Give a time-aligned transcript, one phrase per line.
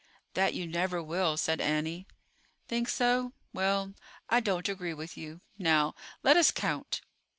[0.33, 2.07] "That you never will," said Annie.
[2.67, 3.33] "Think so?
[3.53, 3.93] Well,
[4.31, 5.41] I don't agree with you.
[5.59, 5.93] Now,
[6.23, 7.01] let us count."